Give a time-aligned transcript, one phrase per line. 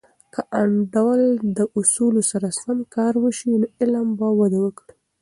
[0.33, 1.21] که د انډول
[1.57, 4.93] د اصولو سره سم کار وسي، نو علم به وده وکړي.